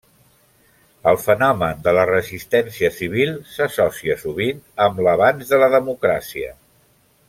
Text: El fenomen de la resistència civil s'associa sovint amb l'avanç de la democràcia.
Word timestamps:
El 1.11 1.19
fenomen 1.23 1.83
de 1.89 1.93
la 1.97 2.05
resistència 2.11 2.91
civil 2.97 3.37
s'associa 3.53 4.19
sovint 4.25 4.67
amb 4.89 5.07
l'avanç 5.09 5.49
de 5.55 5.65
la 5.65 5.73
democràcia. 5.81 6.55